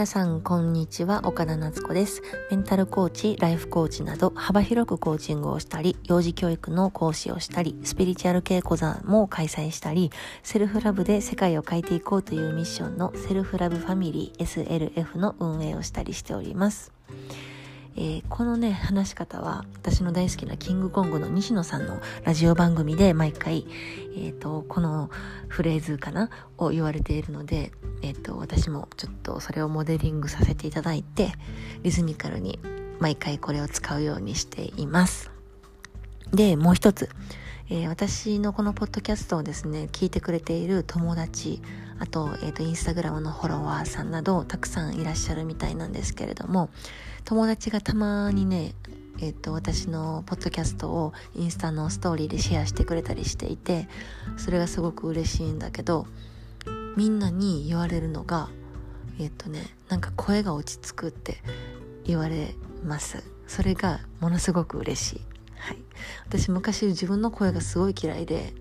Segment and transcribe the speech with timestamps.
[0.00, 1.26] 皆さんこんにちは。
[1.26, 2.22] 岡田夏子です。
[2.50, 10.10] メンタルコーチライフコーチなど幅広くコーチングをしたり幼児教育の講師をしたりスピリチュアル系講座も開催したり
[10.42, 16.92] self love で世界を変えていこうというミッションのセルフラブファミリー SLF の運営をしたりしております。
[17.96, 23.66] えー、このね話し方は私の大好きなキングコングの西野さんのラジオ番組で毎回、
[24.16, 25.10] えーと、この
[25.48, 31.32] フレーズかなを言われているので、えーと、私もちょっとそれをモデリングさせていただいて
[31.82, 32.58] リズミカルに
[33.00, 35.30] 毎回これを使うようにしています。
[36.32, 37.08] でもう一つ、
[37.72, 41.62] えー、私のこのポッドキャストをですね聞いてくれている友達
[42.00, 46.68] あと,、えーとインスタグラムのフォロワーさんなどたくさんいらっしゃるみたいなんですけれども
[47.24, 48.74] 友達がたまにね
[49.20, 53.88] えっ、と私のポッドキャストをインスタのストーリーでシェアしてくれたりしていて
[54.36, 56.06] それがすごく嬉しいんだけど
[56.96, 58.48] みんなに言われるのが
[59.20, 61.36] えっ、とねなんか声が落ち着くって
[62.04, 63.22] 言われます。
[63.46, 65.29] それがものすごく嬉しい。
[65.60, 65.78] はい、
[66.26, 68.52] 私昔自分の声がすごい嫌いで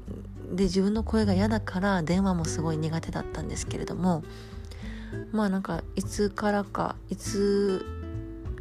[0.51, 4.23] で自分の声が嫌だから電話もすごい苦手だったんですけれども
[5.31, 7.85] まあなんかいつからかいつ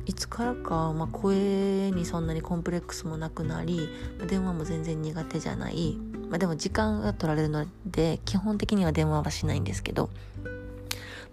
[0.08, 3.90] いつからか、まあ、声にそんなにコンプレックスもなくなり、
[4.26, 5.98] 電話も全然苦手じゃない、
[6.30, 10.08] まあ、でも時間が取られるので基本的には電話はしないんですけど、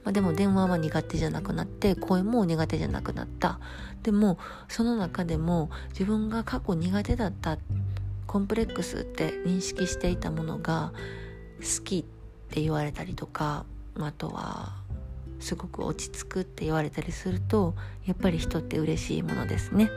[0.05, 3.59] まあ、でも電話は苦手じゃなくなって声も苦手じゃなくなった
[4.03, 4.37] でも
[4.69, 7.57] その中でも自分が過去苦手だった
[8.27, 10.93] コンプレックスって認識していたものが
[11.59, 12.03] 好きっ
[12.53, 13.65] て言われたりとか
[13.99, 14.75] あとは
[15.39, 17.73] すごく落ち着くって言われたりすると
[18.05, 19.89] やっぱり人って嬉しいものですね。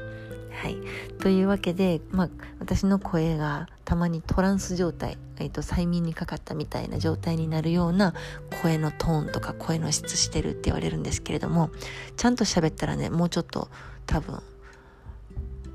[0.60, 0.76] はい、
[1.20, 2.28] というわけで、まあ、
[2.58, 8.12] 私の声がたまにトランス状態、えーと、催眠にかかったみたいな状態になるような
[8.60, 11.70] 声のトーンとか声の質してるって言われるんですけれども
[12.16, 13.68] ちゃんと喋ったらねもうちょっと
[14.06, 14.42] 多分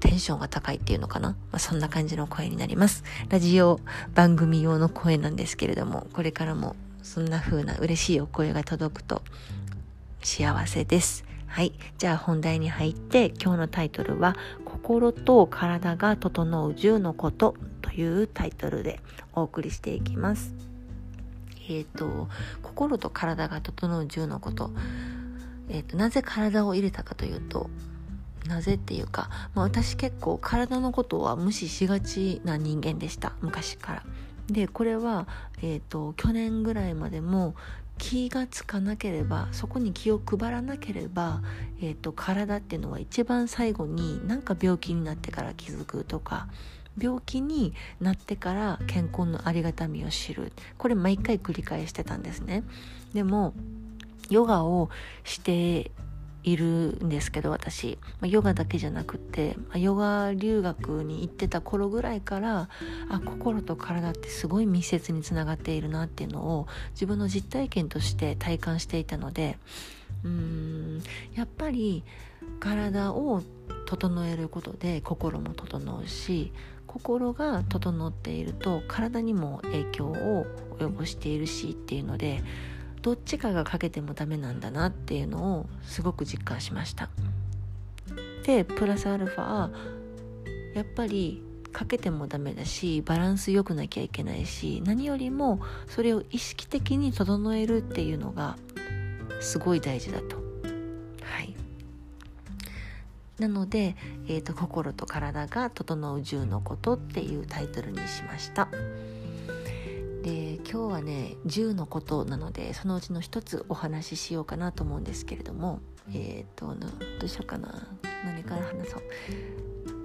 [0.02, 3.80] テンションが高いっていうのかな、まあ、そんな感じの声になりますラジオ
[4.14, 9.22] 番組用の声なんですけれどもこれからもそんな風な嬉しいお声が届くと
[10.22, 11.26] 幸せです。
[11.54, 11.74] はい。
[12.00, 14.36] じゃあ本題に入って今日のタイトルは
[14.84, 19.00] 心と体が整う10のことというタイトルで
[19.34, 20.54] お送りしていきます。
[21.70, 22.28] えっ、ー、と、
[22.62, 24.72] 心と体が整う10のこと。
[25.70, 27.70] えっ、ー、と、なぜ体を入れたかというと、
[28.46, 34.04] なぜっていうか、まあ、私結構体のことは無視しがちな人間でした昔から
[34.48, 35.30] でこれは、
[35.62, 37.56] えーと去年ぐらいまでも
[38.04, 41.42] 気がつかなければそこに気を配らなければ、
[41.82, 46.50] えーと、体っていうのは一番最後になんか病気になってから気づくとか
[47.00, 50.52] 病気になってから健康のありがたみを知る。
[50.78, 52.64] これ毎回繰り返してたんですね。
[53.14, 53.54] でも
[54.30, 54.90] ヨガを
[55.24, 55.90] して
[56.44, 62.70] いるんですけど私、ヨガだけじゃなくて、ヨガ留学に行ってた頃ぐらいから
[63.10, 69.58] あ心と体ってすごい密接につながっているなっていうのを自分の実体験として体感していたので
[70.24, 71.04] うーん
[71.34, 72.04] やっぱり
[72.60, 73.42] 体を
[73.86, 76.52] 整えることで心も整うし
[76.88, 80.46] 心が整っていると体にも影響を
[80.78, 82.44] 及ぼしているしっていうので
[83.04, 87.10] どっちかがかけてもダメなんだなっていうのをすごく実感しました。
[88.46, 89.72] でプラスアルファ
[90.74, 91.44] やっぱり
[91.74, 98.58] かけてもダメだしバランス良くなきゃいけないし何よりもそれを意識的に整えるっていうのが
[99.42, 100.38] すごい大事だと。
[101.24, 101.54] はい。
[103.38, 103.98] なので、
[104.28, 108.70] えーと「心と体が整う10のこと」っていうタイトルにしました。
[110.74, 116.88] で今日はね10のことなのでそのうちの一つお話ししようかなと思うんですけれどもえっ、ー、とど
[117.26, 117.88] うしようかな。
[118.26, 119.04] 何から話そう。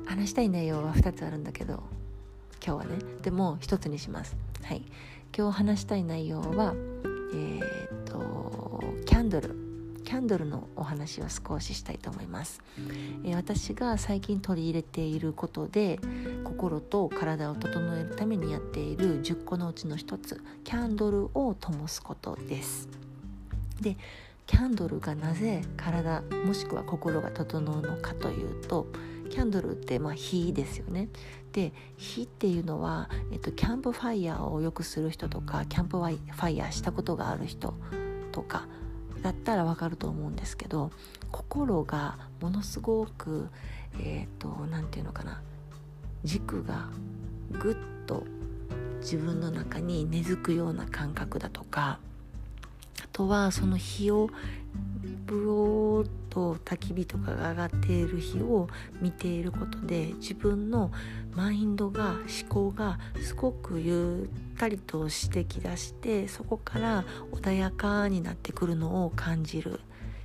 [0.07, 1.83] 話したい内容は2つあるんだけど
[2.65, 2.99] 今日はね。
[3.23, 4.37] でも1つにします。
[4.63, 4.83] はい。
[5.37, 6.75] 今日話したい内容は
[7.33, 9.68] えっ、ー、とキャンドル
[10.09, 12.63] キャンドルのお話を少ししたいと思います、
[13.25, 16.01] えー、私が最近取り入れていることで
[16.45, 22.89] 心と体を整えるためにやっている10個のうちの1つキャンドルを灯すことです。
[23.83, 23.99] で
[24.47, 28.87] キャンドルがなぜ体もしくは心が整うのかというと
[29.29, 31.11] キャンドルってまあ火ですよね。
[31.53, 37.75] で火っていうのは、えっと、キャンプファイヤーをよくする人とかキャンプファイヤーしたことがある人
[38.33, 38.67] とか
[39.23, 40.91] だったらわかると思うんですけど
[41.31, 43.49] 心がものすごく
[44.01, 45.43] えっ、ー、と何て言うのかな
[46.25, 46.89] 軸が
[47.51, 47.77] ぐっ
[48.07, 48.25] と
[49.01, 51.99] 自分の中に根付くような感覚だとか
[53.03, 54.29] あとはその日を
[55.27, 56.09] ブオー
[56.39, 58.69] と焚き火とかが上がっている日を
[59.01, 60.93] 見ていることで自分の
[61.35, 69.81] マインドが思考がすごくゆったりとしてきだしてそこから穏やかになってくるのを感じる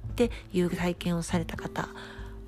[0.09, 1.89] っていう体験をされた方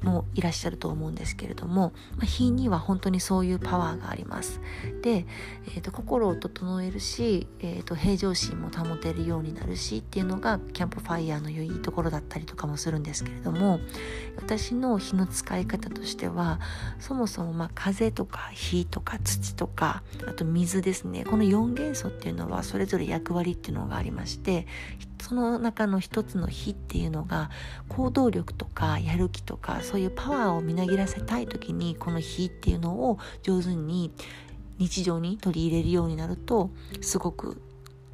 [0.06, 4.62] もいらっしゃると思うんですけれども、まあ、火には本当にそういうパワーがあります。
[5.02, 5.26] で、
[5.68, 13.80] えーと、心を整えるし、えーと、平常心も保てるようになるしっていうのがキャンプファイヤーの良いところだったりとかもするんですけれども
[14.38, 16.60] 私の火の使い方としては
[17.00, 24.68] そもそもまあ風とか火とか土とかあと水ですねこの4元素っていうのはそれぞれ役割っていうのがありまして
[25.22, 27.50] その中の一つの火っていうのが
[27.90, 34.12] 行動力とかやる気とかそういうパワーをみなぎらせたい時にこの火っていうのを上手に
[34.78, 36.70] 日常に取り入れるようになると
[37.02, 37.62] すごく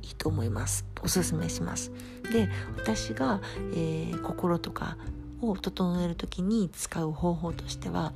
[0.02, 0.86] いいと思います。
[1.04, 1.92] おすすめします。
[2.32, 3.42] で私が、
[3.74, 4.98] えー、心とか
[5.42, 8.14] を整える時に使う方法としては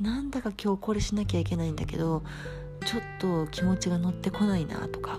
[0.00, 2.22] なんだか今日これしなきゃいけないんだけど
[2.86, 5.18] ちょっと気持ちが乗ってこないなとか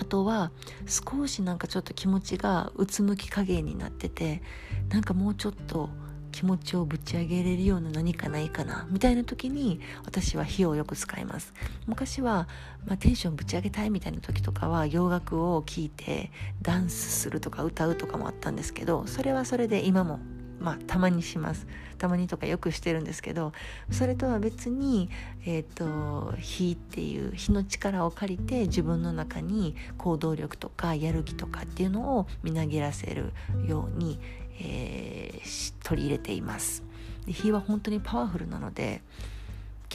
[0.00, 0.50] あとは
[0.86, 4.42] 少しなんかちょっと気持ちがうつむき加減になってて
[4.88, 5.90] なんかもうちょっと
[6.34, 11.54] 気持ちをぶち上げれるような何かないかなみたいな時に私は火をよく使います。
[11.86, 12.48] 昔は、
[12.86, 20.18] まあ、テンションぶち上げたいみたいな時とかは洋楽を聴いてダンスするとか歌うとかもあったんですけどそれはそれで今も
[20.58, 21.66] まあたまにします
[21.98, 23.52] たまにとかよくしてるんですけど
[23.90, 25.10] それとは別に、
[25.46, 33.32] えーと、火っていう火の力を借りて自分の中に行動力とかやる気とかっていうのをみなぎらせる
[33.66, 34.18] ように、
[34.60, 36.82] えー、取り入れています。
[37.26, 39.02] で火は本当にパワフルなので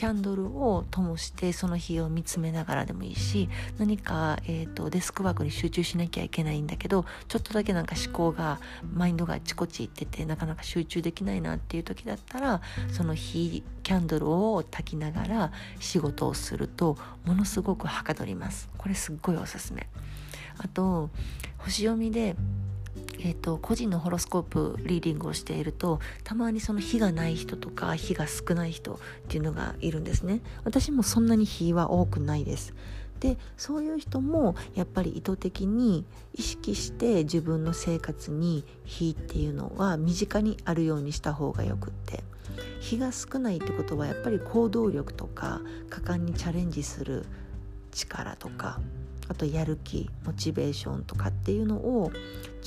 [0.00, 8.60] キャンドルを灯してその日を見つめながらでもいいし何か、えーと、デスクワークに集中しなきゃいけないんだけどちょっとだけなんか思考が
[8.94, 16.96] マインドがあちこち行っててなかなか集中できないなっていう時だったらその日キャンドルを焚きながら仕事をすると
[17.26, 19.86] ものすごくはかどりますこれすっごいおすすめ
[20.56, 21.10] あと
[21.58, 22.36] 星読みで
[23.22, 30.40] えーと、個人のホロスコープリーディングをしているとたまにその火がない人とか火が少ない人っていうのがいるんですね。
[30.64, 32.74] 私もそんなに火は多くないです。
[33.20, 42.24] でそういう人もやっぱり意図的に意識して自分の生活に火っていうのは身近にあるようにした方がよくって。
[42.80, 47.24] 火が少ないってことはやっぱり行動力とか果敢にチャレンジする
[47.92, 48.80] 力とか
[49.30, 52.10] あとやる気モチベーションとかっていうのを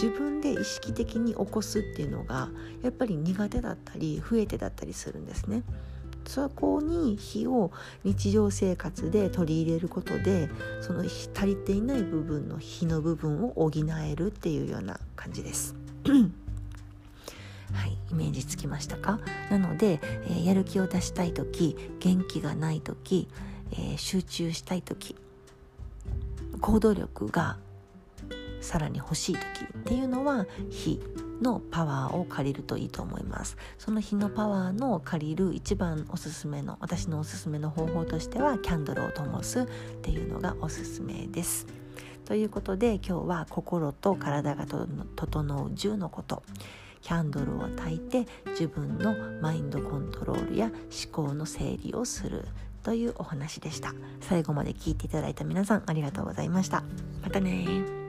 [0.01, 2.49] 自分で意識的に起こすっていうのが
[2.81, 5.63] やっぱり苦手だったり増えてだったりするんですね。
[6.25, 7.71] そこに火を
[8.05, 10.49] 日常生活で取り入れることで
[10.79, 15.75] その足りていない部分の火の部分を補えるっていうような感じです。
[17.73, 19.19] はい、イメージつきましたか？
[19.51, 23.27] なので、えー、やる気を出したい時元気がない時、
[23.71, 25.17] えー、集中したい時
[26.63, 27.57] 行動力が
[28.61, 29.41] さらに欲しい時
[29.79, 30.97] っていうのは火
[31.41, 33.57] のパワーを借りるといいと思います。
[33.77, 39.65] その火のパワーの借りる一番おすすめの私のおすすめの方法としてはキャンドルを灯すっ
[40.01, 41.67] ていうのがおすすめです。
[42.23, 46.43] ということで今日は心と体が整う10のこと。
[47.01, 52.45] キャンドルを焚いて自分のマインドコントロールや思考の整理をする。
[52.83, 53.93] というお話でした。
[54.21, 56.83] 最後まで聞いていただいた皆さんありがとうございました。
[57.21, 58.02] またね